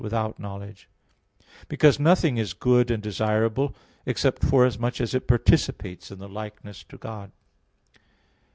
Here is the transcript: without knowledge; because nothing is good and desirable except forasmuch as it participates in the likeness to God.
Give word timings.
without 0.03 0.39
knowledge; 0.39 0.89
because 1.67 1.99
nothing 1.99 2.37
is 2.37 2.55
good 2.55 2.89
and 2.89 3.03
desirable 3.03 3.75
except 4.03 4.43
forasmuch 4.43 4.99
as 4.99 5.13
it 5.13 5.27
participates 5.27 6.09
in 6.09 6.17
the 6.17 6.27
likeness 6.27 6.83
to 6.83 6.97
God. 6.97 7.31